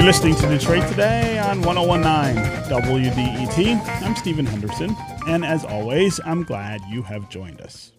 You're 0.00 0.06
listening 0.06 0.34
to 0.36 0.48
Detroit 0.48 0.88
Today 0.88 1.38
on 1.38 1.60
1019 1.60 2.42
WDET. 2.70 4.02
I'm 4.02 4.16
Stephen 4.16 4.46
Henderson, 4.46 4.96
and 5.28 5.44
as 5.44 5.62
always, 5.62 6.18
I'm 6.24 6.42
glad 6.42 6.80
you 6.88 7.02
have 7.02 7.28
joined 7.28 7.60
us. 7.60 7.92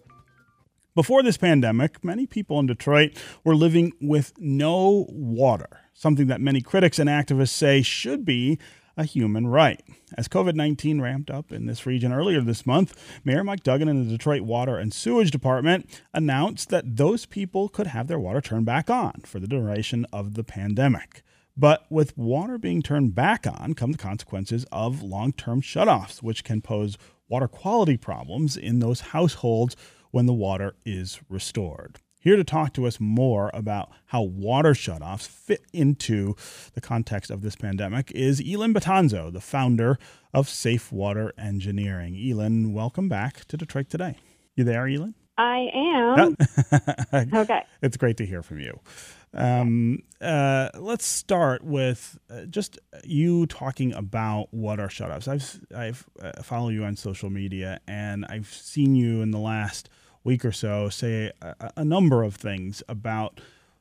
Before 0.96 1.22
this 1.22 1.36
pandemic, 1.36 2.02
many 2.02 2.26
people 2.26 2.58
in 2.58 2.66
Detroit 2.66 3.16
were 3.44 3.54
living 3.54 3.92
with 4.00 4.32
no 4.36 5.06
water, 5.10 5.78
something 5.94 6.26
that 6.26 6.40
many 6.40 6.60
critics 6.60 6.98
and 6.98 7.08
activists 7.08 7.50
say 7.50 7.82
should 7.82 8.24
be 8.24 8.58
a 8.96 9.04
human 9.04 9.46
right. 9.46 9.80
As 10.18 10.26
COVID 10.26 10.56
19 10.56 11.00
ramped 11.00 11.30
up 11.30 11.52
in 11.52 11.66
this 11.66 11.86
region 11.86 12.12
earlier 12.12 12.40
this 12.40 12.66
month, 12.66 13.00
Mayor 13.24 13.44
Mike 13.44 13.62
Duggan 13.62 13.86
and 13.86 14.04
the 14.04 14.10
Detroit 14.10 14.42
Water 14.42 14.76
and 14.76 14.92
Sewage 14.92 15.30
Department 15.30 15.88
announced 16.12 16.68
that 16.70 16.96
those 16.96 17.26
people 17.26 17.68
could 17.68 17.86
have 17.86 18.08
their 18.08 18.18
water 18.18 18.40
turned 18.40 18.66
back 18.66 18.90
on 18.90 19.22
for 19.24 19.38
the 19.38 19.46
duration 19.46 20.04
of 20.12 20.34
the 20.34 20.42
pandemic. 20.42 21.22
But 21.56 21.84
with 21.90 22.16
water 22.16 22.56
being 22.58 22.82
turned 22.82 23.14
back 23.14 23.46
on 23.46 23.74
come 23.74 23.92
the 23.92 23.98
consequences 23.98 24.64
of 24.72 25.02
long 25.02 25.32
term 25.32 25.60
shutoffs, 25.60 26.22
which 26.22 26.44
can 26.44 26.62
pose 26.62 26.96
water 27.28 27.48
quality 27.48 27.96
problems 27.96 28.56
in 28.56 28.78
those 28.78 29.00
households 29.00 29.76
when 30.10 30.26
the 30.26 30.32
water 30.32 30.74
is 30.84 31.20
restored. 31.28 31.98
Here 32.20 32.36
to 32.36 32.44
talk 32.44 32.72
to 32.74 32.86
us 32.86 33.00
more 33.00 33.50
about 33.52 33.90
how 34.06 34.22
water 34.22 34.74
shutoffs 34.74 35.26
fit 35.26 35.62
into 35.72 36.36
the 36.74 36.80
context 36.80 37.32
of 37.32 37.42
this 37.42 37.56
pandemic 37.56 38.12
is 38.12 38.40
Elin 38.40 38.72
Betanzo, 38.72 39.32
the 39.32 39.40
founder 39.40 39.98
of 40.32 40.48
Safe 40.48 40.92
Water 40.92 41.32
Engineering. 41.36 42.16
Elin, 42.16 42.72
welcome 42.72 43.08
back 43.08 43.44
to 43.46 43.56
Detroit 43.56 43.90
Today. 43.90 44.18
You 44.54 44.62
there, 44.62 44.86
Elin? 44.86 45.16
I 45.36 45.68
am. 45.74 46.36
okay. 47.34 47.62
It's 47.82 47.96
great 47.96 48.18
to 48.18 48.26
hear 48.26 48.42
from 48.42 48.60
you. 48.60 48.78
Um, 49.34 50.02
uh, 50.20 50.68
let's 50.74 51.06
start 51.06 51.64
with 51.64 52.18
uh, 52.30 52.42
just 52.42 52.78
you 53.04 53.46
talking 53.46 53.94
about 53.94 54.48
what 54.50 54.78
are 54.78 54.88
shutoffs. 54.88 55.26
I've 55.26 55.60
I've 55.74 56.06
uh, 56.20 56.42
follow 56.42 56.68
you 56.68 56.84
on 56.84 56.96
social 56.96 57.30
media, 57.30 57.80
and 57.86 58.26
I've 58.26 58.52
seen 58.52 58.94
you 58.94 59.22
in 59.22 59.30
the 59.30 59.38
last 59.38 59.88
week 60.24 60.44
or 60.44 60.52
so 60.52 60.88
say 60.88 61.32
a, 61.40 61.72
a 61.78 61.84
number 61.84 62.22
of 62.22 62.36
things 62.36 62.82
about 62.88 63.40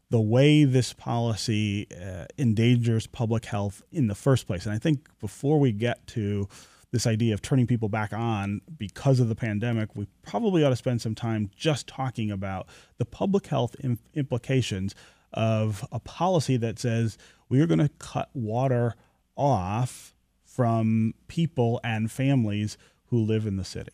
the 0.09 0.21
way 0.21 0.63
this 0.63 0.93
policy 0.93 1.87
uh, 1.91 2.25
endangers 2.37 3.07
public 3.07 3.45
health 3.45 3.81
in 3.91 4.07
the 4.07 4.15
first 4.15 4.47
place. 4.47 4.65
And 4.65 4.73
I 4.73 4.77
think 4.77 5.07
before 5.19 5.59
we 5.59 5.71
get 5.71 6.05
to 6.07 6.47
this 6.91 7.07
idea 7.07 7.33
of 7.33 7.41
turning 7.41 7.67
people 7.67 7.87
back 7.87 8.11
on 8.11 8.59
because 8.77 9.21
of 9.21 9.29
the 9.29 9.35
pandemic, 9.35 9.95
we 9.95 10.07
probably 10.23 10.65
ought 10.65 10.69
to 10.71 10.75
spend 10.75 11.01
some 11.01 11.15
time 11.15 11.49
just 11.55 11.87
talking 11.87 12.29
about 12.29 12.67
the 12.97 13.05
public 13.05 13.47
health 13.47 13.75
implications 14.13 14.93
of 15.33 15.87
a 15.91 15.99
policy 15.99 16.57
that 16.57 16.79
says 16.79 17.17
we 17.49 17.61
are 17.61 17.67
going 17.67 17.79
to 17.79 17.89
cut 17.99 18.29
water 18.33 18.95
off 19.35 20.13
from 20.45 21.13
people 21.27 21.79
and 21.83 22.11
families 22.11 22.77
who 23.05 23.19
live 23.19 23.45
in 23.45 23.57
the 23.57 23.63
city. 23.63 23.91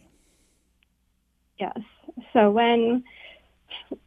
Yes. 1.59 1.79
So 2.33 2.51
when 2.51 3.03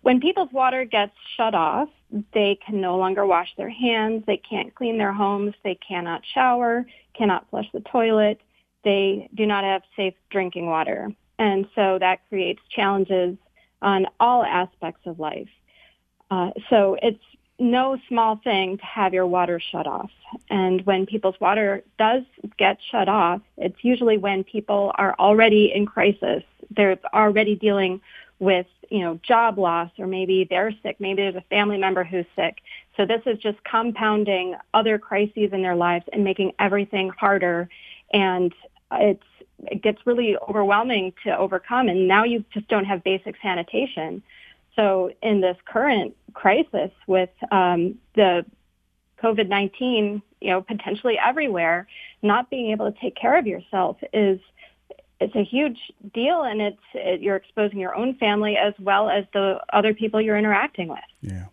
when 0.03 0.21
people's 0.21 0.53
water 0.53 0.85
gets 0.85 1.13
shut 1.37 1.55
off, 1.55 1.89
they 2.33 2.59
can 2.65 2.81
no 2.81 2.97
longer 2.97 3.27
wash 3.27 3.49
their 3.57 3.71
hands, 3.71 4.25
they 4.27 4.37
can't 4.37 4.75
clean 4.75 4.99
their 4.99 5.13
homes, 5.13 5.55
they 5.63 5.79
cannot 5.87 6.23
shower, 6.35 6.87
cannot 7.17 7.49
flush 7.51 7.67
the 7.73 7.81
toilet, 7.81 8.41
they 8.85 9.29
do 9.35 9.47
not 9.47 9.65
have 9.65 9.83
safe 9.97 10.15
drinking 10.31 10.67
water. 10.67 11.11
And 11.39 11.67
so 11.75 11.99
that 12.01 12.29
creates 12.29 12.61
challenges 12.75 13.37
on 13.83 14.07
all 14.19 14.45
aspects 14.45 15.07
of 15.07 15.19
life. 15.19 15.49
Uh, 16.31 16.51
so 16.69 16.97
it's 17.03 17.23
no 17.59 17.99
small 18.09 18.37
thing 18.37 18.79
to 18.79 18.85
have 18.85 19.13
your 19.13 19.27
water 19.27 19.61
shut 19.61 19.87
off. 19.87 20.11
And 20.49 20.85
when 20.87 21.07
people's 21.07 21.39
water 21.41 21.83
does 21.99 22.23
get 22.57 22.79
shut 22.91 23.09
off, 23.09 23.43
it's 23.59 23.83
usually 23.83 24.17
when 24.17 24.45
people 24.45 24.93
are 24.95 25.15
already 25.19 25.73
in 25.75 25.87
crisis. 25.87 26.43
They're 26.71 26.99
already 27.13 27.57
dealing 27.57 28.01
with, 28.39 28.67
you 28.89 29.01
know, 29.01 29.21
job 29.23 29.59
loss 29.59 29.91
or 29.99 30.07
maybe 30.07 30.47
they're 30.49 30.73
sick. 30.83 30.97
Maybe 31.01 31.23
there's 31.23 31.35
a 31.35 31.45
family 31.51 31.77
member 31.77 32.03
who's 32.03 32.25
sick. 32.35 32.63
So 32.97 33.05
this 33.05 33.21
is 33.27 33.39
just 33.39 33.63
compounding 33.65 34.57
other 34.73 34.99
crises 34.99 35.51
in 35.53 35.63
their 35.63 35.77
lives 35.77 36.07
and 36.13 36.25
making 36.25 36.53
everything 36.59 37.11
harder. 37.11 37.69
And 38.13 38.55
it's, 38.93 39.23
it 39.71 39.83
gets 39.83 40.07
really 40.07 40.37
overwhelming 40.49 41.13
to 41.25 41.37
overcome. 41.37 41.89
And 41.89 42.09
now 42.09 42.25
you 42.25 42.45
just 42.55 42.69
don't 42.69 42.87
have 42.87 43.05
basic 43.05 43.37
sanitation. 43.43 44.23
So 44.81 45.11
in 45.23 45.43
this 45.43 45.59
current 45.67 46.17
crisis 46.33 46.91
with 47.07 47.29
um, 47.53 47.99
the 48.15 48.47
COVID-19, 49.23 50.23
you 50.41 50.51
know, 50.51 50.63
potentially 50.63 51.19
everywhere, 51.23 51.87
not 52.23 52.49
being 52.49 52.71
able 52.71 52.91
to 52.91 52.99
take 52.99 53.15
care 53.15 53.39
of 53.39 53.47
yourself 53.47 53.99
is 54.15 54.41
it's 55.21 55.35
a 55.37 55.45
huge 55.45 55.79
deal, 56.15 56.45
and 56.45 56.63
it's 56.63 56.81
it, 56.95 57.21
you're 57.21 57.37
exposing 57.37 57.79
your 57.79 57.95
own 57.95 58.15
family 58.15 58.57
as 58.57 58.73
well 58.81 59.11
as 59.11 59.27
the 59.35 59.61
other 59.71 59.93
people 59.93 60.19
you're 60.19 60.39
interacting 60.39 60.89
with. 60.89 60.99
Yeah. 61.21 61.47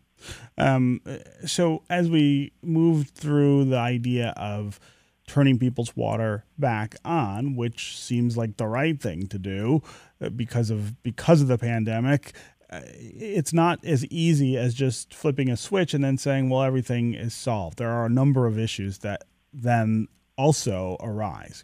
Um, 0.57 1.01
so 1.45 1.83
as 1.89 2.09
we 2.09 2.53
move 2.61 3.09
through 3.09 3.65
the 3.65 3.77
idea 3.77 4.33
of 4.37 4.79
turning 5.27 5.59
people's 5.59 5.93
water 5.97 6.45
back 6.57 6.95
on, 7.03 7.57
which 7.57 7.99
seems 7.99 8.37
like 8.37 8.55
the 8.55 8.67
right 8.67 9.01
thing 9.01 9.27
to 9.27 9.37
do 9.37 9.83
uh, 10.21 10.29
because 10.29 10.69
of 10.69 11.03
because 11.03 11.41
of 11.41 11.49
the 11.49 11.57
pandemic, 11.57 12.33
it's 12.69 13.53
not 13.53 13.83
as 13.85 14.05
easy 14.05 14.57
as 14.57 14.73
just 14.73 15.13
flipping 15.13 15.49
a 15.49 15.57
switch 15.57 15.93
and 15.93 16.03
then 16.03 16.17
saying, 16.17 16.49
well, 16.49 16.63
everything 16.63 17.13
is 17.13 17.33
solved. 17.33 17.77
There 17.77 17.89
are 17.89 18.05
a 18.05 18.09
number 18.09 18.45
of 18.45 18.59
issues 18.59 18.99
that 18.99 19.23
then 19.53 20.07
also 20.37 20.97
arise. 20.99 21.63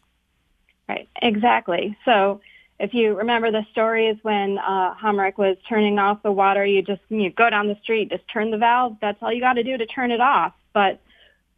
Right, 0.88 1.10
exactly. 1.22 1.98
So 2.06 2.42
if 2.80 2.94
you 2.94 3.16
remember 3.16 3.52
the 3.52 3.66
stories 3.72 4.18
when 4.24 4.58
uh, 4.58 4.96
Homrich 4.96 5.38
was 5.38 5.58
turning 5.68 6.00
off 6.00 6.24
the 6.24 6.32
water, 6.32 6.66
you 6.66 6.82
just 6.82 7.02
you 7.10 7.30
go 7.30 7.50
down 7.50 7.68
the 7.68 7.78
street, 7.84 8.10
just 8.10 8.28
turn 8.28 8.52
the 8.52 8.58
valve. 8.58 8.98
That's 9.02 9.22
all 9.22 9.32
you 9.32 9.40
got 9.40 9.54
to 9.54 9.64
do 9.64 9.78
to 9.78 9.86
turn 9.86 10.12
it 10.12 10.22
off. 10.22 10.54
But 10.74 11.00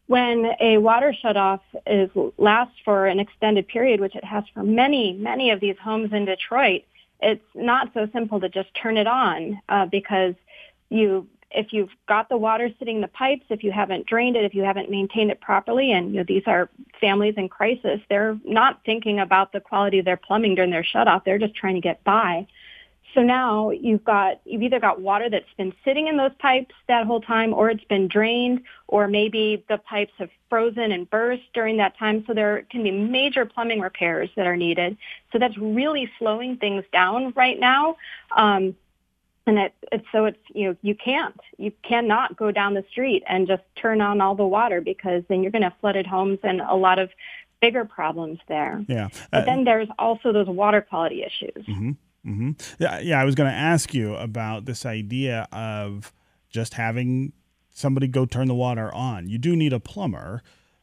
when 0.07 0.51
a 0.59 0.77
water 0.77 1.15
shutoff 1.23 1.61
is 1.87 2.09
lasts 2.37 2.75
for 2.83 3.07
an 3.07 3.19
extended 3.19 3.67
period, 3.67 4.01
which 4.01 4.15
it 4.15 4.23
has 4.23 4.43
for 4.53 4.61
many, 4.63 5.13
many 5.13 5.49
of 5.49 5.59
these 5.59 5.77
homes 5.81 6.13
in 6.13 6.25
Detroit, 6.25 6.83
it's 7.21 7.45
not 7.53 7.91
so 7.93 8.07
simple 8.13 8.39
to 8.39 8.49
just 8.49 8.73
turn 8.75 8.97
it 8.97 9.07
on 9.07 9.59
uh, 9.69 9.85
because 9.85 10.35
you 10.89 11.27
if 11.51 11.71
you've 11.71 11.91
got 12.07 12.27
the 12.27 12.37
water 12.37 12.69
sitting 12.77 12.97
in 12.97 13.01
the 13.01 13.07
pipes, 13.07 13.45
if 13.49 13.63
you 13.63 13.71
haven't 13.71 14.05
drained 14.05 14.35
it, 14.35 14.43
if 14.43 14.53
you 14.53 14.63
haven't 14.63 14.89
maintained 14.89 15.31
it 15.31 15.39
properly, 15.39 15.91
and 15.91 16.11
you 16.11 16.17
know, 16.17 16.25
these 16.27 16.43
are 16.47 16.69
families 16.99 17.35
in 17.37 17.47
crisis, 17.47 18.01
they're 18.09 18.37
not 18.43 18.81
thinking 18.85 19.19
about 19.19 19.53
the 19.53 19.61
quality 19.61 19.99
of 19.99 20.05
their 20.05 20.17
plumbing 20.17 20.55
during 20.55 20.71
their 20.71 20.83
shutoff. 20.83 21.23
They're 21.23 21.39
just 21.39 21.55
trying 21.55 21.75
to 21.75 21.81
get 21.81 22.03
by. 22.03 22.45
So 23.15 23.23
now 23.23 23.69
you've 23.71 24.03
got, 24.03 24.41
you've 24.43 24.61
either 24.61 24.79
got 24.79 24.99
water 24.99 25.29
that's 25.29 25.51
been 25.57 25.73
sitting 25.85 26.07
in 26.07 26.17
those 26.17 26.33
pipes 26.37 26.75
that 26.87 27.07
whole 27.07 27.21
time 27.21 27.53
or 27.53 27.69
it's 27.69 27.83
been 27.85 28.09
drained 28.09 28.61
or 28.87 29.07
maybe 29.07 29.63
the 29.69 29.77
pipes 29.77 30.11
have 30.17 30.29
frozen 30.49 30.91
and 30.91 31.09
burst 31.09 31.43
during 31.53 31.77
that 31.77 31.97
time. 31.97 32.25
So 32.27 32.33
there 32.33 32.63
can 32.69 32.83
be 32.83 32.91
major 32.91 33.45
plumbing 33.45 33.79
repairs 33.79 34.29
that 34.35 34.45
are 34.45 34.57
needed. 34.57 34.97
So 35.31 35.39
that's 35.39 35.57
really 35.57 36.11
slowing 36.19 36.57
things 36.57 36.83
down 36.91 37.31
right 37.37 37.57
now. 37.57 37.95
Um, 38.35 38.75
and 39.47 39.59
it, 39.59 39.73
it's 39.91 40.05
so 40.11 40.25
it's 40.25 40.39
you 40.53 40.69
know 40.69 40.75
you 40.81 40.95
can't 40.95 41.39
you 41.57 41.71
cannot 41.83 42.35
go 42.35 42.51
down 42.51 42.73
the 42.73 42.83
street 42.89 43.23
and 43.27 43.47
just 43.47 43.61
turn 43.75 44.01
on 44.01 44.19
all 44.19 44.33
the 44.33 44.45
water 44.45 44.81
because 44.81 45.23
then 45.29 45.43
you're 45.43 45.51
going 45.51 45.61
to 45.61 45.69
have 45.69 45.77
flooded 45.79 46.07
homes 46.07 46.39
and 46.41 46.61
a 46.61 46.75
lot 46.75 46.97
of 46.97 47.11
bigger 47.61 47.85
problems 47.85 48.39
there. 48.47 48.83
Yeah. 48.87 49.05
Uh, 49.05 49.09
but 49.31 49.45
then 49.45 49.63
there's 49.63 49.87
also 49.99 50.31
those 50.31 50.47
water 50.47 50.81
quality 50.81 51.23
issues. 51.23 51.65
Mm-hmm. 51.65 51.91
Mm-hmm. 52.25 52.51
Yeah, 52.79 52.99
yeah. 52.99 53.21
I 53.21 53.25
was 53.25 53.35
going 53.35 53.49
to 53.49 53.55
ask 53.55 53.93
you 53.93 54.15
about 54.15 54.65
this 54.65 54.85
idea 54.85 55.47
of 55.51 56.11
just 56.49 56.73
having 56.73 57.33
somebody 57.71 58.07
go 58.07 58.25
turn 58.25 58.47
the 58.47 58.55
water 58.55 58.93
on. 58.93 59.29
You 59.29 59.37
do 59.37 59.55
need 59.55 59.73
a 59.73 59.79
plumber, 59.79 60.41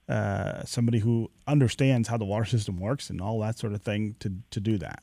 uh, 0.08 0.64
somebody 0.64 0.98
who 0.98 1.30
understands 1.46 2.08
how 2.08 2.16
the 2.16 2.24
water 2.24 2.44
system 2.44 2.78
works 2.78 3.10
and 3.10 3.20
all 3.20 3.40
that 3.40 3.58
sort 3.58 3.72
of 3.72 3.82
thing 3.82 4.14
to 4.20 4.32
to 4.50 4.60
do 4.60 4.78
that. 4.78 5.02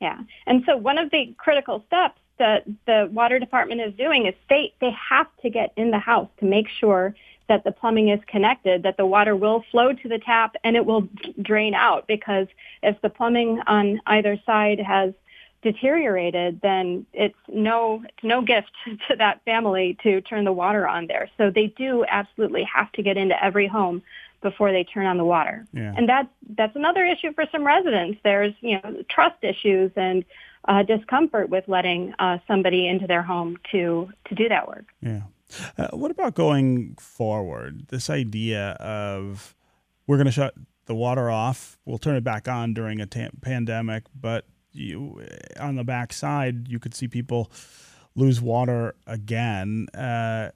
Yeah, 0.00 0.20
and 0.46 0.62
so 0.66 0.76
one 0.76 0.98
of 0.98 1.10
the 1.10 1.34
critical 1.38 1.82
steps 1.86 2.20
that 2.38 2.64
the 2.86 3.08
water 3.12 3.38
department 3.38 3.80
is 3.80 3.94
doing 3.94 4.26
is 4.26 4.34
they 4.48 4.72
they 4.80 4.90
have 4.90 5.26
to 5.42 5.50
get 5.50 5.72
in 5.76 5.90
the 5.90 5.98
house 5.98 6.28
to 6.38 6.44
make 6.44 6.68
sure 6.68 7.14
that 7.48 7.64
the 7.64 7.72
plumbing 7.72 8.08
is 8.08 8.20
connected, 8.26 8.82
that 8.82 8.96
the 8.96 9.06
water 9.06 9.36
will 9.36 9.64
flow 9.70 9.92
to 9.92 10.08
the 10.08 10.18
tap 10.18 10.56
and 10.64 10.76
it 10.76 10.84
will 10.84 11.08
drain 11.42 11.74
out 11.74 12.06
because 12.06 12.48
if 12.82 13.00
the 13.02 13.08
plumbing 13.08 13.60
on 13.66 14.00
either 14.06 14.36
side 14.44 14.80
has 14.80 15.14
deteriorated, 15.72 16.60
then 16.62 17.04
it's 17.12 17.34
no 17.48 18.02
it's 18.04 18.24
no 18.24 18.40
gift 18.40 18.70
to 19.08 19.16
that 19.16 19.44
family 19.44 19.98
to 20.04 20.20
turn 20.20 20.44
the 20.44 20.52
water 20.52 20.86
on 20.86 21.08
there. 21.08 21.28
So 21.36 21.50
they 21.50 21.74
do 21.76 22.04
absolutely 22.08 22.64
have 22.72 22.92
to 22.92 23.02
get 23.02 23.16
into 23.16 23.34
every 23.44 23.66
home 23.66 24.02
before 24.42 24.70
they 24.70 24.84
turn 24.84 25.06
on 25.06 25.16
the 25.16 25.24
water. 25.24 25.66
Yeah. 25.72 25.92
And 25.96 26.08
that's 26.08 26.28
that's 26.56 26.76
another 26.76 27.04
issue 27.04 27.32
for 27.34 27.44
some 27.50 27.66
residents. 27.66 28.20
There's 28.22 28.54
you 28.60 28.80
know 28.80 29.02
trust 29.10 29.42
issues 29.42 29.90
and 29.96 30.24
uh, 30.68 30.84
discomfort 30.84 31.48
with 31.48 31.64
letting 31.66 32.14
uh, 32.20 32.38
somebody 32.46 32.86
into 32.86 33.08
their 33.08 33.22
home 33.22 33.56
to 33.72 34.08
to 34.28 34.34
do 34.36 34.48
that 34.48 34.68
work. 34.68 34.86
Yeah. 35.00 35.22
Uh, 35.76 35.88
what 35.96 36.12
about 36.12 36.34
going 36.34 36.96
forward? 37.00 37.88
This 37.88 38.08
idea 38.08 38.70
of 38.78 39.56
we're 40.06 40.16
going 40.16 40.26
to 40.26 40.32
shut 40.32 40.54
the 40.86 40.94
water 40.94 41.28
off, 41.28 41.78
we'll 41.84 41.98
turn 41.98 42.14
it 42.14 42.22
back 42.22 42.46
on 42.46 42.72
during 42.72 43.00
a 43.00 43.06
ta- 43.06 43.30
pandemic, 43.42 44.04
but 44.14 44.46
you 44.78 45.24
on 45.58 45.76
the 45.76 45.84
backside, 45.84 46.68
you 46.68 46.78
could 46.78 46.94
see 46.94 47.08
people 47.08 47.50
lose 48.14 48.40
water 48.40 48.94
again. 49.06 49.86
Uh, 49.94 50.50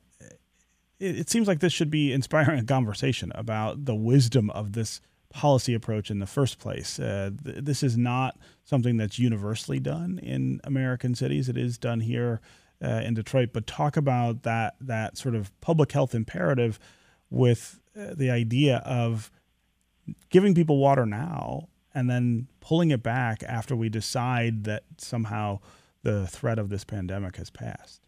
it, 0.98 1.20
it 1.20 1.30
seems 1.30 1.48
like 1.48 1.60
this 1.60 1.72
should 1.72 1.90
be 1.90 2.12
inspiring 2.12 2.58
a 2.58 2.64
conversation 2.64 3.32
about 3.34 3.84
the 3.84 3.94
wisdom 3.94 4.50
of 4.50 4.72
this 4.72 5.00
policy 5.30 5.74
approach 5.74 6.10
in 6.10 6.18
the 6.18 6.26
first 6.26 6.58
place. 6.58 6.98
Uh, 6.98 7.30
th- 7.44 7.58
this 7.64 7.82
is 7.82 7.96
not 7.96 8.36
something 8.64 8.96
that's 8.96 9.18
universally 9.18 9.78
done 9.78 10.18
in 10.22 10.60
American 10.64 11.14
cities. 11.14 11.48
It 11.48 11.56
is 11.56 11.78
done 11.78 12.00
here 12.00 12.40
uh, 12.82 13.02
in 13.04 13.14
Detroit. 13.14 13.50
But 13.52 13.66
talk 13.66 13.96
about 13.96 14.42
that 14.42 14.74
that 14.80 15.16
sort 15.16 15.34
of 15.34 15.58
public 15.60 15.92
health 15.92 16.14
imperative 16.14 16.78
with 17.30 17.80
uh, 17.98 18.14
the 18.14 18.30
idea 18.30 18.78
of 18.78 19.30
giving 20.30 20.54
people 20.54 20.78
water 20.78 21.06
now 21.06 21.68
and 21.94 22.08
then 22.08 22.48
pulling 22.60 22.90
it 22.90 23.02
back 23.02 23.42
after 23.42 23.74
we 23.74 23.88
decide 23.88 24.64
that 24.64 24.84
somehow 24.98 25.60
the 26.02 26.26
threat 26.26 26.58
of 26.58 26.68
this 26.68 26.84
pandemic 26.84 27.36
has 27.36 27.50
passed. 27.50 28.00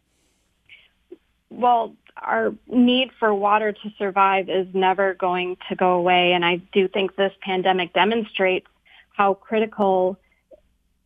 Well, 1.50 1.94
our 2.17 2.55
need 2.67 3.11
for 3.19 3.34
water 3.34 3.73
to 3.73 3.93
survive 3.99 4.49
is 4.49 4.67
never 4.73 5.14
going 5.14 5.56
to 5.69 5.76
go 5.76 5.93
away. 5.93 6.32
And 6.32 6.44
I 6.44 6.56
do 6.73 6.88
think 6.88 7.17
this 7.17 7.32
pandemic 7.43 7.93
demonstrates 7.93 8.67
how 9.11 9.34
critical 9.34 10.19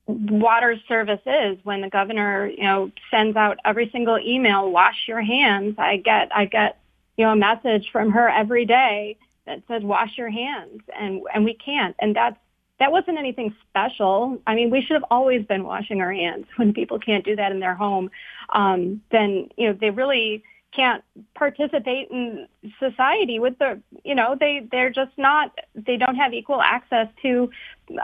water 0.07 0.77
service 0.87 1.21
is 1.27 1.59
when 1.65 1.81
the 1.81 1.91
governor, 1.91 2.47
you 2.47 2.63
know, 2.63 2.93
sends 3.11 3.37
out 3.37 3.59
every 3.65 3.91
single 3.91 4.19
email, 4.19 4.71
wash 4.71 5.09
your 5.09 5.21
hands. 5.21 5.75
I 5.79 5.97
get, 5.97 6.29
I 6.35 6.45
get, 6.45 6.79
you 7.17 7.25
know, 7.25 7.33
a 7.33 7.37
message 7.37 7.89
from 7.91 8.13
her 8.13 8.29
every 8.29 8.67
day 8.67 9.17
that 9.47 9.63
says 9.67 9.83
wash 9.83 10.17
your 10.17 10.31
hands 10.31 10.83
and, 10.97 11.23
and 11.35 11.45
we 11.45 11.55
can't. 11.55 11.97
And 11.99 12.15
that's, 12.15 12.37
that 12.79 12.93
wasn't 12.93 13.19
anything 13.19 13.55
special. 13.69 14.39
I 14.47 14.55
mean, 14.55 14.71
we 14.71 14.83
should 14.83 14.95
have 14.95 15.05
always 15.11 15.45
been 15.47 15.65
washing 15.65 16.01
our 16.01 16.13
hands 16.13 16.47
when 16.57 16.73
people 16.73 16.99
can't 16.99 17.25
do 17.25 17.37
that 17.37 17.53
in 17.53 17.61
their 17.61 17.75
home. 17.75 18.11
Um, 18.51 19.03
then, 19.11 19.49
you 19.57 19.69
know, 19.69 19.79
they 19.81 19.91
really, 19.91 20.43
can't 20.77 21.03
participate 21.35 22.09
in 22.11 22.47
society 22.79 23.39
with 23.39 23.59
the 23.59 23.81
you 24.05 24.15
know 24.15 24.37
they 24.39 24.67
they're 24.71 24.91
just 24.91 25.13
not 25.17 25.59
they 25.75 25.97
don't 25.97 26.17
have 26.17 26.35
equal 26.35 26.61
access 26.61 27.09
to 27.23 27.51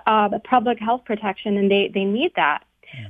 uh, 0.06 0.28
the 0.28 0.38
public 0.38 0.78
health 0.78 1.04
protection 1.04 1.58
and 1.58 1.70
they 1.70 1.90
they 1.92 2.04
need 2.04 2.32
that 2.34 2.64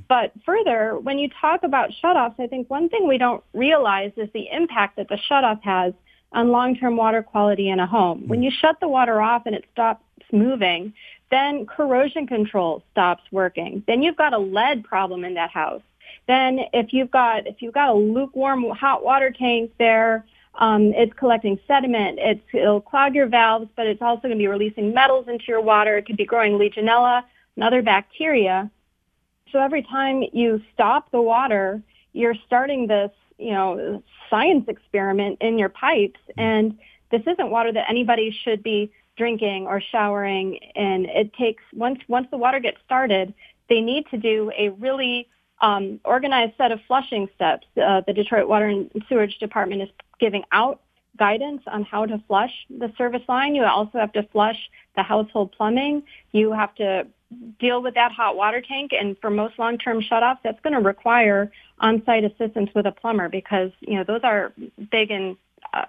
but 0.09 0.31
further 0.45 0.99
when 0.99 1.17
you 1.17 1.29
talk 1.39 1.63
about 1.63 1.89
shutoffs 2.03 2.37
i 2.39 2.47
think 2.47 2.69
one 2.69 2.89
thing 2.89 3.07
we 3.07 3.17
don't 3.17 3.43
realize 3.53 4.11
is 4.17 4.29
the 4.33 4.47
impact 4.51 4.97
that 4.97 5.07
the 5.07 5.17
shutoff 5.29 5.61
has 5.61 5.93
on 6.33 6.49
long-term 6.49 6.97
water 6.97 7.23
quality 7.23 7.69
in 7.69 7.79
a 7.79 7.87
home 7.87 8.27
when 8.27 8.43
you 8.43 8.51
shut 8.51 8.75
the 8.81 8.87
water 8.87 9.21
off 9.21 9.43
and 9.45 9.55
it 9.55 9.63
stops 9.71 10.03
moving 10.31 10.93
then 11.31 11.65
corrosion 11.65 12.27
control 12.27 12.83
stops 12.91 13.23
working 13.31 13.83
then 13.87 14.03
you've 14.03 14.17
got 14.17 14.33
a 14.33 14.37
lead 14.37 14.83
problem 14.83 15.23
in 15.23 15.33
that 15.33 15.49
house 15.49 15.81
then 16.27 16.59
if 16.73 16.93
you've 16.93 17.11
got 17.11 17.47
if 17.47 17.61
you've 17.61 17.73
got 17.73 17.89
a 17.89 17.93
lukewarm 17.93 18.69
hot 18.71 19.03
water 19.03 19.31
tank 19.31 19.71
there, 19.77 20.25
um, 20.55 20.93
it's 20.93 21.13
collecting 21.13 21.59
sediment. 21.67 22.19
It's, 22.21 22.43
it'll 22.53 22.81
clog 22.81 23.15
your 23.15 23.27
valves, 23.27 23.69
but 23.75 23.87
it's 23.87 24.01
also 24.01 24.21
going 24.23 24.33
to 24.33 24.37
be 24.37 24.47
releasing 24.47 24.93
metals 24.93 25.27
into 25.27 25.45
your 25.47 25.61
water. 25.61 25.97
It 25.97 26.05
could 26.05 26.17
be 26.17 26.25
growing 26.25 26.53
Legionella 26.53 27.23
and 27.55 27.63
other 27.63 27.81
bacteria. 27.81 28.69
So 29.51 29.59
every 29.59 29.83
time 29.83 30.23
you 30.31 30.61
stop 30.73 31.11
the 31.11 31.21
water, 31.21 31.81
you're 32.13 32.35
starting 32.45 32.87
this, 32.87 33.11
you 33.37 33.51
know, 33.51 34.03
science 34.29 34.65
experiment 34.67 35.39
in 35.41 35.57
your 35.57 35.69
pipes. 35.69 36.19
And 36.37 36.77
this 37.11 37.21
isn't 37.21 37.49
water 37.49 37.71
that 37.71 37.89
anybody 37.89 38.35
should 38.43 38.61
be 38.63 38.91
drinking 39.17 39.67
or 39.67 39.81
showering 39.81 40.55
in. 40.75 41.05
It 41.05 41.33
takes 41.33 41.63
once 41.73 41.99
once 42.07 42.27
the 42.31 42.37
water 42.37 42.59
gets 42.59 42.77
started, 42.85 43.33
they 43.69 43.81
need 43.81 44.05
to 44.11 44.17
do 44.17 44.51
a 44.57 44.69
really 44.69 45.27
um, 45.61 45.99
organized 46.03 46.53
set 46.57 46.71
of 46.71 46.79
flushing 46.87 47.29
steps. 47.35 47.65
Uh, 47.81 48.01
the 48.05 48.13
Detroit 48.13 48.47
Water 48.47 48.65
and 48.65 48.91
Sewerage 49.07 49.37
Department 49.39 49.81
is 49.81 49.89
giving 50.19 50.43
out 50.51 50.81
guidance 51.17 51.61
on 51.67 51.83
how 51.83 52.05
to 52.05 52.21
flush 52.27 52.51
the 52.69 52.91
service 52.97 53.21
line. 53.27 53.55
You 53.55 53.63
also 53.65 53.99
have 53.99 54.11
to 54.13 54.23
flush 54.23 54.57
the 54.95 55.03
household 55.03 55.51
plumbing. 55.51 56.03
You 56.31 56.51
have 56.51 56.73
to 56.75 57.07
deal 57.59 57.81
with 57.81 57.95
that 57.95 58.11
hot 58.11 58.35
water 58.35 58.61
tank. 58.61 58.91
And 58.99 59.17
for 59.19 59.29
most 59.29 59.57
long-term 59.57 60.01
shutoffs, 60.01 60.39
that's 60.43 60.59
going 60.61 60.73
to 60.73 60.79
require 60.79 61.51
on-site 61.79 62.23
assistance 62.23 62.69
with 62.75 62.85
a 62.85 62.91
plumber 62.91 63.29
because, 63.29 63.71
you 63.81 63.95
know, 63.95 64.03
those 64.03 64.21
are 64.23 64.53
big 64.91 65.11
and 65.11 65.37
uh, 65.73 65.85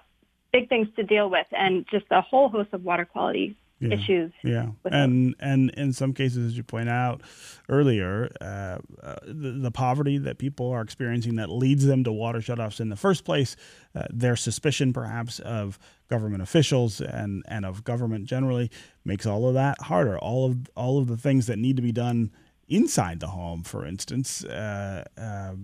big 0.55 0.69
things 0.69 0.87
to 0.95 1.03
deal 1.03 1.29
with 1.29 1.47
and 1.51 1.85
just 1.91 2.05
a 2.11 2.21
whole 2.21 2.49
host 2.49 2.69
of 2.71 2.83
water 2.83 3.05
quality 3.05 3.57
yeah. 3.79 3.93
issues. 3.93 4.31
Yeah, 4.43 4.67
and 4.85 5.35
and 5.39 5.69
in 5.71 5.91
some 5.91 6.13
cases, 6.13 6.47
as 6.47 6.57
you 6.57 6.63
point 6.63 6.89
out 6.89 7.21
earlier, 7.67 8.29
uh, 8.39 8.77
uh, 9.03 9.15
the, 9.25 9.51
the, 9.59 9.71
poverty 9.71 10.17
that 10.19 10.37
people 10.37 10.69
are 10.69 10.81
experiencing 10.81 11.35
that 11.35 11.49
leads 11.49 11.85
them 11.85 12.03
to 12.05 12.11
water 12.11 12.39
shutoffs 12.39 12.79
in 12.79 12.89
the 12.89 12.95
first 12.95 13.25
place, 13.25 13.57
uh, 13.93 14.05
their 14.09 14.35
suspicion 14.35 14.93
perhaps 14.93 15.39
of 15.39 15.77
government 16.07 16.41
officials 16.41 17.01
and 17.01 17.43
and 17.47 17.65
of 17.65 17.83
government 17.83 18.25
generally 18.25 18.71
makes 19.03 19.25
all 19.25 19.47
of 19.47 19.55
that 19.55 19.79
harder. 19.81 20.17
All 20.17 20.45
of 20.45 20.69
all 20.75 20.99
of 20.99 21.07
the 21.07 21.17
things 21.17 21.47
that 21.47 21.59
need 21.59 21.75
to 21.75 21.81
be 21.81 21.91
done 21.91 22.31
inside 22.67 23.19
the 23.19 23.27
home, 23.27 23.63
for 23.63 23.85
instance. 23.85 24.43
Uh, 24.45 25.03
uh, 25.17 25.55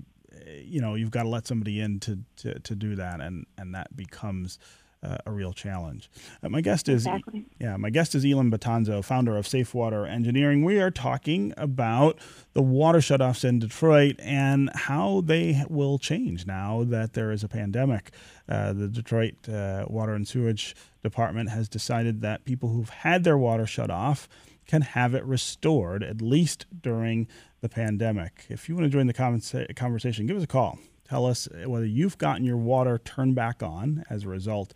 you 0.61 0.81
know, 0.81 0.95
you've 0.95 1.11
got 1.11 1.23
to 1.23 1.29
let 1.29 1.45
somebody 1.47 1.79
in 1.79 1.99
to, 1.99 2.19
to, 2.37 2.59
to 2.59 2.75
do 2.75 2.95
that, 2.95 3.21
and, 3.21 3.45
and 3.57 3.75
that 3.75 3.95
becomes 3.95 4.59
uh, 5.03 5.17
a 5.25 5.31
real 5.31 5.53
challenge. 5.53 6.09
Uh, 6.43 6.49
my 6.49 6.61
guest 6.61 6.87
is 6.87 7.05
exactly. 7.05 7.45
yeah, 7.59 7.77
my 7.77 7.89
guest 7.89 8.13
is 8.15 8.23
Elin 8.25 8.51
Betanzo, 8.51 9.03
founder 9.03 9.35
of 9.35 9.47
Safe 9.47 9.73
Water 9.73 10.05
Engineering. 10.05 10.63
We 10.63 10.79
are 10.79 10.91
talking 10.91 11.53
about 11.57 12.19
the 12.53 12.61
water 12.61 12.99
shutoffs 12.99 13.43
in 13.43 13.59
Detroit 13.59 14.15
and 14.19 14.69
how 14.75 15.21
they 15.21 15.63
will 15.69 15.97
change 15.97 16.45
now 16.45 16.83
that 16.83 17.13
there 17.13 17.31
is 17.31 17.43
a 17.43 17.47
pandemic. 17.47 18.11
Uh, 18.47 18.73
the 18.73 18.87
Detroit 18.87 19.49
uh, 19.49 19.85
Water 19.87 20.13
and 20.13 20.27
Sewage 20.27 20.75
Department 21.01 21.49
has 21.49 21.67
decided 21.67 22.21
that 22.21 22.45
people 22.45 22.69
who've 22.69 22.89
had 22.89 23.23
their 23.23 23.37
water 23.37 23.65
shut 23.65 23.89
off 23.89 24.27
can 24.67 24.83
have 24.83 25.15
it 25.15 25.23
restored 25.25 26.03
at 26.03 26.21
least 26.21 26.65
during 26.81 27.27
the 27.61 27.69
pandemic. 27.69 28.45
If 28.49 28.69
you 28.69 28.75
want 28.75 28.85
to 28.85 28.89
join 28.89 29.07
the 29.07 29.73
conversation, 29.75 30.27
give 30.27 30.37
us 30.37 30.43
a 30.43 30.47
call. 30.47 30.79
Tell 31.11 31.25
us 31.25 31.49
whether 31.65 31.85
you've 31.85 32.17
gotten 32.17 32.45
your 32.45 32.55
water 32.55 32.97
turned 32.97 33.35
back 33.35 33.61
on 33.61 34.05
as 34.09 34.23
a 34.23 34.29
result 34.29 34.73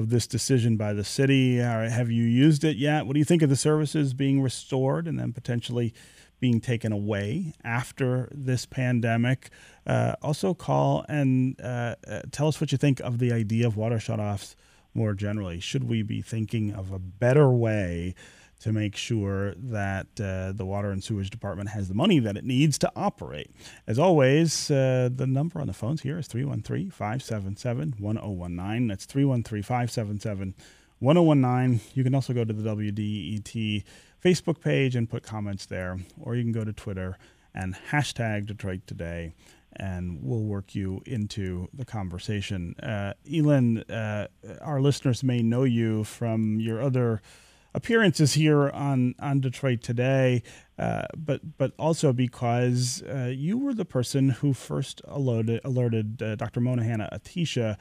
of 0.00 0.10
this 0.10 0.26
decision 0.26 0.76
by 0.76 0.92
the 0.94 1.04
city. 1.04 1.58
have 1.58 2.10
you 2.10 2.24
used 2.24 2.64
it 2.64 2.76
yet? 2.76 3.06
What 3.06 3.12
do 3.12 3.18
you 3.18 3.24
think 3.24 3.42
of 3.42 3.50
the 3.50 3.56
services 3.56 4.14
being 4.14 4.40
restored 4.40 5.06
and 5.06 5.20
then 5.20 5.32
potentially 5.32 5.94
being 6.40 6.58
taken 6.58 6.90
away 6.90 7.52
after 7.62 8.28
this 8.32 8.64
pandemic? 8.66 9.50
Uh, 9.86 10.16
also, 10.22 10.54
call 10.54 11.04
and 11.08 11.60
uh, 11.60 11.94
uh, 12.08 12.22
tell 12.32 12.48
us 12.48 12.60
what 12.60 12.72
you 12.72 12.78
think 12.78 12.98
of 13.00 13.18
the 13.18 13.32
idea 13.32 13.66
of 13.66 13.76
water 13.76 13.96
shutoffs 13.98 14.54
more 14.94 15.12
generally. 15.14 15.60
Should 15.60 15.84
we 15.84 16.02
be 16.02 16.22
thinking 16.22 16.72
of 16.72 16.90
a 16.90 16.98
better 16.98 17.50
way? 17.50 18.14
To 18.60 18.72
make 18.72 18.94
sure 18.94 19.54
that 19.56 20.06
uh, 20.20 20.52
the 20.52 20.64
Water 20.64 20.90
and 20.90 21.02
Sewage 21.02 21.30
Department 21.30 21.70
has 21.70 21.88
the 21.88 21.94
money 21.94 22.18
that 22.18 22.36
it 22.36 22.44
needs 22.44 22.78
to 22.78 22.92
operate. 22.94 23.50
As 23.86 23.98
always, 23.98 24.70
uh, 24.70 25.08
the 25.12 25.26
number 25.26 25.60
on 25.60 25.66
the 25.66 25.72
phones 25.72 26.02
here 26.02 26.18
is 26.18 26.26
313 26.26 26.90
577 26.90 27.94
1019. 27.98 28.88
That's 28.88 29.06
313 29.06 29.62
577 29.62 30.54
1019. 30.98 31.80
You 31.94 32.04
can 32.04 32.14
also 32.14 32.32
go 32.32 32.44
to 32.44 32.52
the 32.52 32.70
WDET 32.70 33.84
Facebook 34.22 34.60
page 34.60 34.94
and 34.94 35.08
put 35.08 35.22
comments 35.22 35.66
there, 35.66 35.98
or 36.20 36.36
you 36.36 36.42
can 36.42 36.52
go 36.52 36.64
to 36.64 36.72
Twitter 36.72 37.16
and 37.54 37.74
hashtag 37.90 38.46
Detroit 38.46 38.82
Today 38.86 39.32
and 39.76 40.18
we'll 40.20 40.42
work 40.42 40.74
you 40.74 41.00
into 41.06 41.68
the 41.72 41.84
conversation. 41.84 42.74
Uh, 42.82 43.14
Elin, 43.32 43.78
uh, 43.84 44.26
our 44.60 44.80
listeners 44.80 45.22
may 45.22 45.42
know 45.42 45.62
you 45.62 46.02
from 46.04 46.58
your 46.58 46.82
other 46.82 47.22
appearances 47.74 48.34
here 48.34 48.70
on 48.70 49.14
on 49.18 49.40
Detroit 49.40 49.82
today, 49.82 50.42
uh, 50.78 51.06
but 51.16 51.58
but 51.58 51.72
also 51.78 52.12
because 52.12 53.02
uh, 53.02 53.32
you 53.34 53.58
were 53.58 53.74
the 53.74 53.84
person 53.84 54.30
who 54.30 54.52
first 54.52 55.02
alerted 55.06 55.60
alerted 55.64 56.22
uh, 56.22 56.36
Dr. 56.36 56.60
Mona 56.60 56.84
Hanna-Attisha 56.84 57.76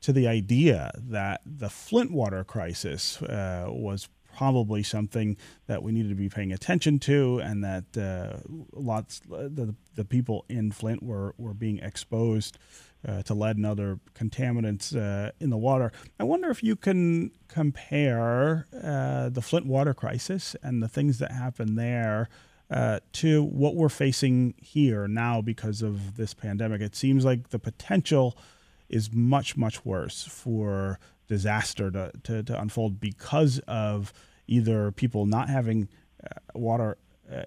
to 0.00 0.12
the 0.12 0.28
idea 0.28 0.92
that 0.96 1.40
the 1.46 1.70
Flint 1.70 2.12
water 2.12 2.44
crisis 2.44 3.22
uh, 3.22 3.66
was 3.68 4.08
probably 4.36 4.82
something 4.82 5.36
that 5.66 5.82
we 5.82 5.92
needed 5.92 6.08
to 6.08 6.14
be 6.14 6.28
paying 6.28 6.52
attention 6.52 6.98
to, 6.98 7.38
and 7.38 7.64
that 7.64 7.96
uh, 7.96 8.38
lots 8.72 9.20
the 9.28 9.74
the 9.94 10.04
people 10.04 10.44
in 10.48 10.70
Flint 10.70 11.02
were 11.02 11.34
were 11.38 11.54
being 11.54 11.78
exposed 11.78 12.58
uh, 13.06 13.22
to 13.22 13.34
lead 13.34 13.56
and 13.56 13.66
other 13.66 13.98
contaminants 14.14 14.96
uh, 14.96 15.30
in 15.40 15.50
the 15.50 15.56
water. 15.56 15.92
I 16.18 16.24
wonder 16.24 16.50
if 16.50 16.62
you 16.62 16.76
can 16.76 17.30
compare 17.48 18.66
uh, 18.82 19.28
the 19.28 19.42
Flint 19.42 19.66
water 19.66 19.94
crisis 19.94 20.56
and 20.62 20.82
the 20.82 20.88
things 20.88 21.18
that 21.18 21.32
happened 21.32 21.78
there 21.78 22.28
uh, 22.70 23.00
to 23.12 23.42
what 23.42 23.74
we're 23.74 23.88
facing 23.88 24.54
here 24.58 25.06
now 25.06 25.40
because 25.40 25.82
of 25.82 26.16
this 26.16 26.34
pandemic. 26.34 26.80
It 26.80 26.96
seems 26.96 27.24
like 27.24 27.50
the 27.50 27.58
potential 27.58 28.36
is 28.88 29.12
much, 29.12 29.56
much 29.56 29.84
worse 29.84 30.24
for 30.24 30.98
disaster 31.26 31.90
to, 31.90 32.12
to, 32.22 32.42
to 32.42 32.60
unfold 32.60 33.00
because 33.00 33.58
of 33.66 34.12
either 34.46 34.90
people 34.92 35.26
not 35.26 35.48
having 35.48 35.88
uh, 36.22 36.40
water 36.54 36.96
uh, 37.32 37.42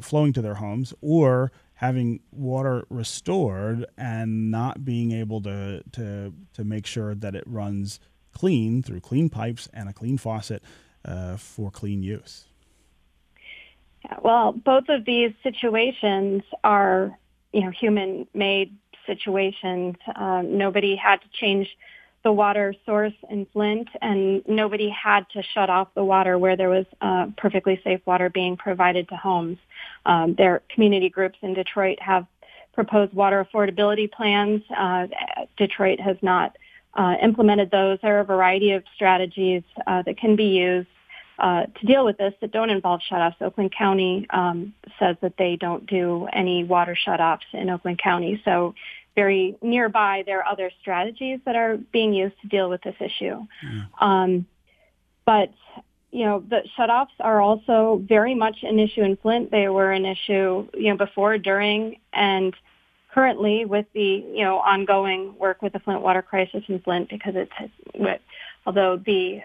flowing 0.00 0.32
to 0.32 0.42
their 0.42 0.54
homes 0.54 0.94
or 1.00 1.52
having 1.78 2.18
water 2.32 2.84
restored 2.90 3.86
and 3.96 4.50
not 4.50 4.84
being 4.84 5.12
able 5.12 5.40
to, 5.40 5.80
to, 5.92 6.34
to 6.52 6.64
make 6.64 6.84
sure 6.84 7.14
that 7.14 7.36
it 7.36 7.44
runs 7.46 8.00
clean 8.32 8.82
through 8.82 8.98
clean 8.98 9.28
pipes 9.28 9.68
and 9.72 9.88
a 9.88 9.92
clean 9.92 10.18
faucet 10.18 10.60
uh, 11.04 11.36
for 11.36 11.70
clean 11.70 12.02
use. 12.02 12.46
Well, 14.22 14.50
both 14.52 14.88
of 14.88 15.04
these 15.04 15.32
situations 15.44 16.42
are, 16.64 17.16
you 17.52 17.60
know, 17.60 17.70
human-made 17.70 18.76
situations. 19.06 19.94
Um, 20.16 20.58
nobody 20.58 20.96
had 20.96 21.20
to 21.20 21.28
change 21.32 21.68
the 22.28 22.32
water 22.32 22.74
source 22.84 23.14
in 23.30 23.46
Flint, 23.54 23.88
and 24.02 24.46
nobody 24.46 24.90
had 24.90 25.24
to 25.30 25.42
shut 25.54 25.70
off 25.70 25.88
the 25.94 26.04
water 26.04 26.36
where 26.36 26.58
there 26.58 26.68
was 26.68 26.84
uh, 27.00 27.24
perfectly 27.38 27.80
safe 27.82 28.02
water 28.04 28.28
being 28.28 28.54
provided 28.54 29.08
to 29.08 29.16
homes. 29.16 29.56
Um, 30.04 30.34
their 30.36 30.60
community 30.68 31.08
groups 31.08 31.38
in 31.40 31.54
Detroit 31.54 31.98
have 32.02 32.26
proposed 32.74 33.14
water 33.14 33.42
affordability 33.42 34.12
plans. 34.12 34.60
Uh, 34.76 35.06
Detroit 35.56 36.00
has 36.00 36.18
not 36.20 36.54
uh, 36.92 37.14
implemented 37.22 37.70
those. 37.70 37.98
There 38.02 38.18
are 38.18 38.20
a 38.20 38.24
variety 38.24 38.72
of 38.72 38.84
strategies 38.94 39.62
uh, 39.86 40.02
that 40.02 40.18
can 40.18 40.36
be 40.36 40.48
used 40.48 40.88
uh, 41.38 41.62
to 41.80 41.86
deal 41.86 42.04
with 42.04 42.18
this 42.18 42.34
that 42.42 42.52
don't 42.52 42.68
involve 42.68 43.00
shutoffs. 43.10 43.40
Oakland 43.40 43.72
County 43.72 44.26
um, 44.28 44.74
says 44.98 45.16
that 45.22 45.32
they 45.38 45.56
don't 45.56 45.86
do 45.86 46.28
any 46.34 46.62
water 46.62 46.94
shutoffs 47.06 47.48
in 47.54 47.70
Oakland 47.70 47.98
County. 47.98 48.42
So 48.44 48.74
very 49.18 49.56
nearby, 49.62 50.22
there 50.26 50.38
are 50.38 50.46
other 50.46 50.70
strategies 50.80 51.40
that 51.44 51.56
are 51.56 51.76
being 51.76 52.12
used 52.12 52.40
to 52.42 52.46
deal 52.46 52.68
with 52.70 52.82
this 52.82 52.94
issue. 53.00 53.36
Yeah. 53.64 53.84
Um, 54.00 54.46
but 55.24 55.50
you 56.10 56.24
know, 56.24 56.36
the 56.52 56.60
shutoffs 56.74 57.18
are 57.20 57.40
also 57.40 58.00
very 58.08 58.34
much 58.34 58.58
an 58.62 58.78
issue 58.78 59.02
in 59.02 59.16
Flint. 59.16 59.50
They 59.50 59.68
were 59.68 59.90
an 59.92 60.06
issue, 60.06 60.68
you 60.72 60.90
know, 60.90 60.96
before, 60.96 61.36
during, 61.36 61.98
and 62.12 62.54
currently 63.12 63.64
with 63.64 63.86
the, 63.92 64.24
you 64.36 64.44
know, 64.44 64.58
ongoing 64.60 65.36
work 65.36 65.60
with 65.62 65.72
the 65.72 65.80
Flint 65.80 66.00
water 66.00 66.22
crisis 66.22 66.62
in 66.68 66.78
Flint 66.80 67.10
because 67.10 67.34
it's, 67.36 67.52
although 68.64 68.96
the 68.96 69.40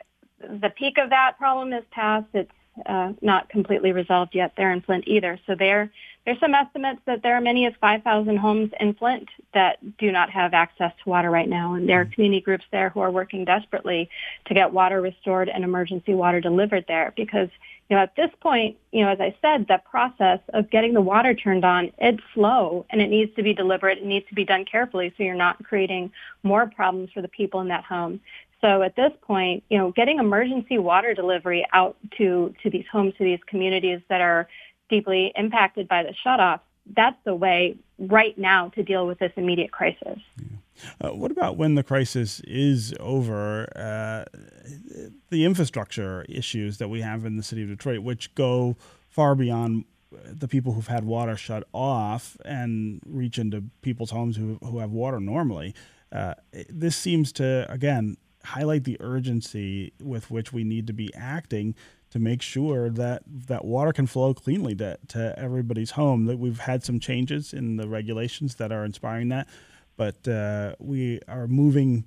the 0.62 0.70
peak 0.70 0.98
of 1.03 1.10
that 1.10 1.38
problem 1.38 1.74
is 1.74 1.84
past. 1.92 2.27
It's 2.34 2.51
uh, 2.86 3.13
not 3.22 3.50
completely 3.50 3.92
resolved 3.92 4.34
yet 4.34 4.53
there 4.58 4.72
in 4.72 4.82
Flint 4.82 5.03
either. 5.08 5.39
So 5.46 5.56
there, 5.56 5.92
there's 6.25 6.39
some 6.39 6.56
estimates 6.56 7.01
that 7.06 7.22
there 7.22 7.36
are 7.36 7.42
many 7.42 7.65
as 7.68 7.74
5,000 7.80 8.38
homes 8.38 8.72
in 8.80 8.94
Flint 8.96 9.30
that 9.53 9.77
do 9.98 10.12
not 10.12 10.30
have 10.32 10.53
access 10.53 10.92
to 11.03 11.10
water 11.10 11.30
right 11.30 11.48
now. 11.48 11.75
And 11.75 11.88
there 11.88 12.01
are 12.01 12.06
community 12.06 12.42
groups 12.42 12.65
there 12.72 12.89
who 12.89 13.01
are 13.01 13.12
working 13.12 13.46
desperately 13.46 14.10
to 14.46 14.53
get 14.53 14.74
water 14.74 15.01
restored 15.01 15.50
and 15.50 15.63
emergency 15.63 16.13
water 16.13 16.42
delivered 16.42 16.86
there 16.88 17.13
because, 17.15 17.50
you 17.89 17.96
know, 17.96 18.01
at 18.01 18.15
this 18.15 18.32
point, 18.42 18.77
you 18.92 19.03
know, 19.03 19.10
as 19.10 19.20
I 19.20 19.36
said, 19.42 19.68
the 19.68 19.82
process 19.89 20.39
of 20.53 20.72
getting 20.72 20.94
the 20.94 21.01
water 21.01 21.36
turned 21.36 21.65
on, 21.65 21.92
it's 22.00 22.24
slow 22.34 22.86
and 22.89 23.01
it 23.01 23.10
needs 23.10 23.36
to 23.36 23.44
be 23.44 23.53
deliberate. 23.53 24.00
It 24.00 24.06
needs 24.06 24.27
to 24.30 24.36
be 24.36 24.46
done 24.46 24.65
carefully 24.65 25.13
so 25.15 25.24
you're 25.24 25.36
not 25.36 25.63
creating 25.63 26.12
more 26.42 26.65
problems 26.65 27.12
for 27.13 27.22
the 27.22 27.27
people 27.27 27.62
in 27.62 27.68
that 27.68 27.84
home. 27.84 28.20
So 28.63 28.82
at 28.82 28.96
this 28.96 29.12
point, 29.22 29.63
you 29.70 29.77
know, 29.77 29.91
getting 29.91 30.20
emergency 30.20 30.77
water 30.77 31.13
delivery 31.13 31.65
out 31.74 31.98
to, 32.17 32.55
to 32.63 32.70
these 32.70 32.86
homes, 32.89 33.13
to 33.17 33.24
these 33.25 33.39
communities 33.46 34.00
that 34.08 34.22
are 34.22 34.48
deeply 34.89 35.34
impacted 35.36 35.89
by 35.89 36.03
the 36.03 36.13
shutoff, 36.25 36.62
that's 36.96 37.17
the 37.25 37.36
way 37.36 37.75
right 38.00 38.38
now 38.38 38.70
to 38.70 38.82
deal 38.82 39.05
with 39.05 39.20
this 39.20 39.34
immediate 39.36 39.72
crisis. 39.72 40.17
Uh, 41.01 41.10
what 41.10 41.29
about 41.29 41.58
when 41.58 41.75
the 41.75 41.84
crisis 41.84 42.39
is 42.41 42.93
over? 43.01 43.67
Uh, 43.75 44.24
the 45.29 45.43
infrastructure 45.43 46.25
issues 46.29 46.77
that 46.77 46.88
we 46.88 47.01
have 47.01 47.25
in 47.25 47.36
the 47.36 47.43
city 47.43 47.63
of 47.63 47.70
Detroit, 47.70 48.00
which 48.00 48.34
go 48.34 48.77
far 49.10 49.36
beyond 49.36 49.84
the 50.12 50.48
people 50.48 50.74
who've 50.74 50.88
had 50.88 51.03
water 51.03 51.36
shut 51.36 51.67
off 51.74 52.38
and 52.46 53.01
reach 53.05 53.38
into 53.38 53.65
people's 53.82 54.12
homes 54.12 54.38
who, 54.38 54.58
who 54.63 54.79
have 54.79 54.91
water 54.91 55.20
normally. 55.20 55.75
Uh, 56.12 56.36
this 56.70 56.96
seems 56.96 57.32
to, 57.34 57.65
again, 57.70 58.15
highlight 58.43 58.83
the 58.83 58.97
urgency 59.00 59.93
with 60.01 60.29
which 60.29 60.51
we 60.51 60.63
need 60.63 60.88
to 60.88 60.93
be 60.93 61.13
acting 61.15 61.75
to 62.09 62.19
make 62.19 62.41
sure 62.41 62.89
that 62.89 63.23
that 63.25 63.65
water 63.65 63.91
can 63.91 64.05
flow 64.05 64.33
cleanly 64.33 64.75
to, 64.75 64.97
to 65.07 65.33
everybody's 65.38 65.91
home. 65.91 66.25
That 66.25 66.38
we've 66.38 66.59
had 66.59 66.83
some 66.83 67.00
changes 67.00 67.53
in 67.53 67.77
the 67.77 67.88
regulations 67.88 68.55
that 68.55 68.71
are 68.71 68.85
inspiring 68.85 69.29
that, 69.29 69.47
but 69.97 70.27
uh, 70.27 70.75
we 70.79 71.19
are 71.27 71.47
moving 71.47 72.05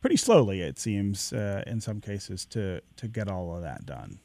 pretty 0.00 0.16
slowly. 0.16 0.62
It 0.62 0.78
seems 0.78 1.32
uh, 1.32 1.62
in 1.66 1.80
some 1.80 2.00
cases 2.00 2.46
to 2.46 2.80
to 2.96 3.08
get 3.08 3.28
all 3.28 3.54
of 3.54 3.62
that 3.62 3.84
done. 3.84 4.20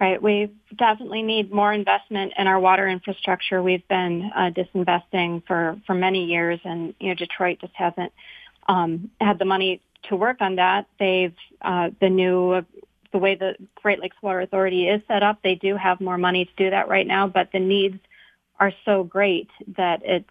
Right. 0.00 0.22
We 0.22 0.50
definitely 0.78 1.20
need 1.20 1.52
more 1.52 1.74
investment 1.74 2.32
in 2.38 2.46
our 2.46 2.58
water 2.58 2.88
infrastructure. 2.88 3.62
We've 3.62 3.86
been 3.86 4.30
uh, 4.34 4.50
disinvesting 4.50 5.46
for, 5.46 5.78
for 5.86 5.94
many 5.94 6.24
years, 6.24 6.58
and 6.64 6.94
you 6.98 7.08
know 7.08 7.14
Detroit 7.14 7.58
just 7.60 7.74
hasn't 7.74 8.10
um, 8.66 9.10
had 9.20 9.38
the 9.38 9.44
money 9.44 9.82
to 10.04 10.16
work 10.16 10.38
on 10.40 10.56
that. 10.56 10.86
They've 10.98 11.34
uh, 11.62 11.90
the 12.00 12.08
new 12.08 12.64
the 13.12 13.18
way 13.18 13.34
the 13.34 13.56
Great 13.74 14.00
Lakes 14.00 14.16
Water 14.22 14.40
Authority 14.40 14.88
is 14.88 15.02
set 15.08 15.22
up, 15.22 15.40
they 15.42 15.56
do 15.56 15.76
have 15.76 16.00
more 16.00 16.18
money 16.18 16.44
to 16.44 16.52
do 16.56 16.70
that 16.70 16.88
right 16.88 17.06
now, 17.06 17.26
but 17.26 17.50
the 17.52 17.58
needs 17.58 17.98
are 18.58 18.72
so 18.84 19.02
great 19.02 19.48
that 19.76 20.00
it's 20.04 20.28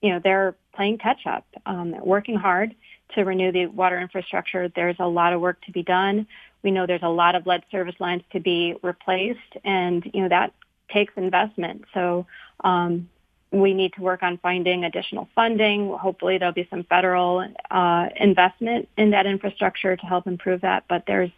you 0.00 0.10
know 0.10 0.20
they're 0.22 0.56
playing 0.74 0.98
catch 0.98 1.26
up, 1.26 1.46
um, 1.66 1.94
working 2.04 2.36
hard 2.36 2.74
to 3.14 3.24
renew 3.24 3.52
the 3.52 3.66
water 3.66 4.00
infrastructure. 4.00 4.68
There's 4.68 4.96
a 4.98 5.06
lot 5.06 5.32
of 5.32 5.40
work 5.40 5.60
to 5.62 5.72
be 5.72 5.82
done. 5.82 6.26
We 6.62 6.70
know 6.70 6.86
there's 6.86 7.02
a 7.02 7.08
lot 7.08 7.34
of 7.34 7.46
lead 7.46 7.62
service 7.70 7.94
lines 8.00 8.22
to 8.32 8.40
be 8.40 8.74
replaced, 8.82 9.56
and 9.64 10.08
you 10.12 10.22
know 10.22 10.28
that 10.28 10.52
takes 10.90 11.12
investment. 11.16 11.84
So 11.94 12.26
um, 12.64 13.08
we 13.50 13.74
need 13.74 13.94
to 13.94 14.02
work 14.02 14.22
on 14.22 14.38
finding 14.38 14.84
additional 14.84 15.28
funding. 15.34 15.92
Hopefully 15.92 16.38
there'll 16.38 16.54
be 16.54 16.66
some 16.70 16.84
federal 16.84 17.46
uh, 17.70 18.08
investment 18.16 18.88
in 18.96 19.10
that 19.10 19.26
infrastructure 19.26 19.96
to 19.96 20.06
help 20.06 20.26
improve 20.26 20.60
that. 20.62 20.84
But 20.88 21.04
there's 21.06 21.30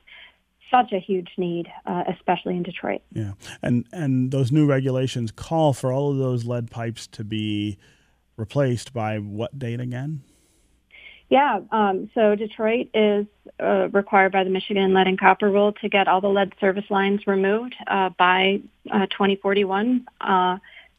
such 0.71 0.93
a 0.93 0.99
huge 0.99 1.31
need, 1.37 1.69
uh, 1.87 2.05
especially 2.09 2.57
in 2.57 2.63
Detroit. 2.63 3.03
Yeah, 3.13 3.33
and 3.63 3.87
and 3.93 4.31
those 4.31 4.53
new 4.53 4.67
regulations 4.67 5.31
call 5.31 5.73
for 5.73 5.93
all 5.93 6.11
of 6.11 6.19
those 6.19 6.45
lead 6.45 6.71
pipes 6.71 7.07
to 7.09 7.25
be 7.25 7.79
replaced 8.41 8.93
by 8.93 9.19
what 9.19 9.57
date 9.59 9.81
again? 9.81 10.23
Yeah, 11.29 11.61
um, 11.71 12.11
so 12.13 12.35
Detroit 12.35 12.89
is 12.93 13.27
uh, 13.63 13.89
required 13.91 14.33
by 14.33 14.43
the 14.43 14.51
Michigan 14.51 14.93
Lead 14.93 15.07
and 15.07 15.21
Copper 15.21 15.49
Rule 15.49 15.73
to 15.75 15.89
get 15.89 16.09
all 16.09 16.21
the 16.21 16.29
lead 16.29 16.53
service 16.61 16.87
lines 16.91 17.25
removed 17.29 17.77
uh, 17.87 18.09
by 18.19 18.61
uh, 18.91 19.07
2041. 19.07 20.07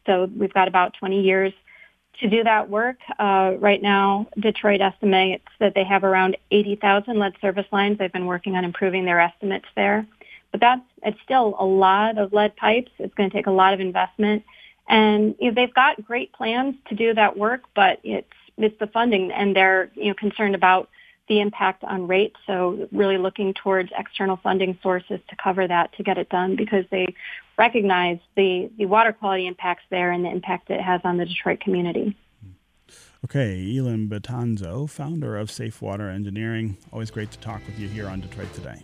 So 0.06 0.30
we've 0.36 0.52
got 0.52 0.68
about 0.68 0.94
20 0.94 1.22
years 1.22 1.52
to 2.20 2.28
do 2.28 2.44
that 2.44 2.68
work. 2.68 2.96
Uh, 3.18 3.54
right 3.58 3.82
now, 3.82 4.26
Detroit 4.38 4.80
estimates 4.80 5.46
that 5.60 5.74
they 5.74 5.84
have 5.84 6.04
around 6.04 6.36
80,000 6.50 7.18
lead 7.18 7.34
service 7.40 7.66
lines. 7.72 7.98
They've 7.98 8.12
been 8.12 8.26
working 8.26 8.54
on 8.54 8.64
improving 8.64 9.04
their 9.04 9.20
estimates 9.20 9.66
there. 9.74 10.06
But 10.50 10.60
that's, 10.60 10.82
it's 11.02 11.18
still 11.24 11.56
a 11.58 11.64
lot 11.64 12.18
of 12.18 12.32
lead 12.32 12.54
pipes. 12.56 12.90
It's 12.98 13.14
going 13.14 13.30
to 13.30 13.36
take 13.36 13.46
a 13.46 13.52
lot 13.52 13.72
of 13.72 13.80
investment. 13.80 14.44
And 14.88 15.34
you 15.40 15.48
know, 15.48 15.54
they've 15.54 15.74
got 15.74 16.04
great 16.04 16.32
plans 16.32 16.74
to 16.88 16.94
do 16.94 17.14
that 17.14 17.36
work, 17.36 17.62
but 17.74 18.00
it's, 18.04 18.28
it's 18.58 18.78
the 18.78 18.86
funding 18.86 19.32
and 19.32 19.56
they're, 19.56 19.90
you 19.94 20.08
know, 20.08 20.14
concerned 20.14 20.54
about 20.54 20.90
the 21.28 21.40
impact 21.40 21.82
on 21.84 22.06
rates. 22.06 22.36
So 22.46 22.88
really 22.92 23.16
looking 23.16 23.54
towards 23.54 23.90
external 23.96 24.36
funding 24.36 24.78
sources 24.82 25.20
to 25.28 25.36
cover 25.36 25.66
that 25.66 25.94
to 25.94 26.02
get 26.02 26.18
it 26.18 26.28
done 26.28 26.56
because 26.56 26.84
they 26.90 27.14
recognize 27.62 28.18
the, 28.34 28.68
the 28.76 28.86
water 28.86 29.12
quality 29.12 29.46
impacts 29.46 29.84
there 29.88 30.10
and 30.10 30.24
the 30.24 30.28
impact 30.28 30.68
it 30.68 30.80
has 30.80 31.00
on 31.04 31.16
the 31.16 31.24
Detroit 31.24 31.60
community. 31.60 32.16
Okay, 33.24 33.76
Elin 33.78 34.08
Betanzo, 34.08 34.90
founder 34.90 35.36
of 35.36 35.48
Safe 35.48 35.80
Water 35.80 36.08
Engineering. 36.08 36.76
Always 36.92 37.12
great 37.12 37.30
to 37.30 37.38
talk 37.38 37.64
with 37.64 37.78
you 37.78 37.86
here 37.88 38.08
on 38.08 38.20
Detroit 38.20 38.52
Today. 38.52 38.82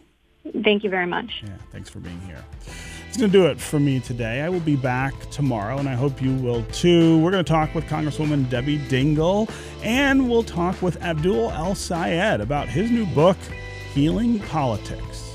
Thank 0.62 0.84
you 0.84 0.90
very 0.90 1.06
much. 1.06 1.42
Yeah, 1.42 1.50
thanks 1.72 1.90
for 1.90 1.98
being 1.98 2.20
here. 2.20 2.42
It's 3.08 3.16
going 3.16 3.32
to 3.32 3.36
do 3.36 3.46
it 3.46 3.60
for 3.60 3.80
me 3.80 3.98
today. 3.98 4.42
I 4.42 4.48
will 4.48 4.60
be 4.60 4.76
back 4.76 5.12
tomorrow, 5.30 5.78
and 5.78 5.88
I 5.88 5.94
hope 5.94 6.22
you 6.22 6.34
will 6.36 6.62
too. 6.66 7.18
We're 7.18 7.32
going 7.32 7.44
to 7.44 7.52
talk 7.52 7.74
with 7.74 7.84
Congresswoman 7.86 8.48
Debbie 8.48 8.78
Dingell, 8.78 9.50
and 9.82 10.30
we'll 10.30 10.44
talk 10.44 10.80
with 10.80 11.02
Abdul 11.02 11.50
El 11.50 11.74
Sayed 11.74 12.40
about 12.40 12.68
his 12.68 12.92
new 12.92 13.06
book, 13.06 13.36
Healing 13.92 14.38
Politics. 14.38 15.27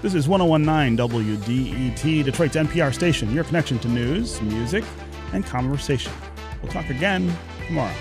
This 0.00 0.14
is 0.14 0.28
1019 0.28 0.96
WDET, 0.96 2.24
Detroit's 2.24 2.54
NPR 2.54 2.94
station, 2.94 3.34
your 3.34 3.42
connection 3.42 3.80
to 3.80 3.88
news, 3.88 4.40
music, 4.42 4.84
and 5.32 5.44
conversation. 5.44 6.12
We'll 6.62 6.70
talk 6.70 6.88
again 6.88 7.36
tomorrow. 7.66 7.92